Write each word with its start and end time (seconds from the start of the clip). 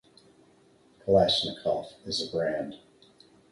"Kalashnikov" 1.03 1.93
is 2.07 2.27
a 2.27 2.31
brand. 2.35 2.79